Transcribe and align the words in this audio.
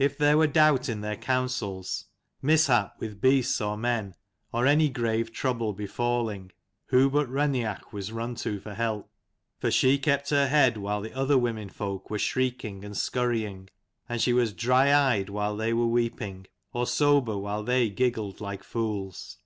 If 0.00 0.18
there 0.18 0.36
were 0.36 0.48
doubt 0.48 0.88
in 0.88 1.00
their 1.00 1.14
counsels, 1.16 2.06
mishap 2.42 2.96
with 2.98 3.20
beasts 3.20 3.60
or 3.60 3.76
men, 3.76 4.16
or 4.52 4.66
any 4.66 4.88
grave 4.88 5.32
trouble 5.32 5.72
befalling, 5.72 6.50
who 6.86 7.08
but 7.08 7.28
Raineach 7.30 7.92
was 7.92 8.10
run 8.10 8.34
to 8.42 8.58
for 8.58 8.74
help: 8.74 9.08
for 9.60 9.70
she 9.70 9.96
kept 9.96 10.30
her 10.30 10.48
head, 10.48 10.76
while 10.76 11.00
the 11.00 11.16
other 11.16 11.38
women 11.38 11.68
folk 11.68 12.10
were 12.10 12.18
shrieking 12.18 12.84
and 12.84 12.96
scurrying; 12.96 13.70
and 14.08 14.20
she 14.20 14.32
was 14.32 14.52
dry 14.52 14.92
eyed 14.92 15.28
while 15.28 15.56
they 15.56 15.72
were 15.72 15.86
weeping; 15.86 16.48
or 16.72 16.84
sober 16.84 17.38
while 17.38 17.62
they 17.62 17.88
giggled 17.90 18.40
like 18.40 18.64
fools. 18.64 19.38